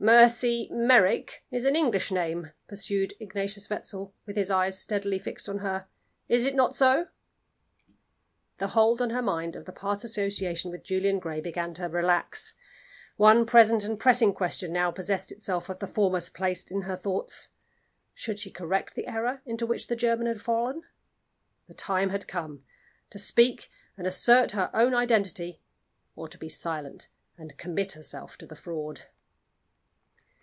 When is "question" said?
14.32-14.72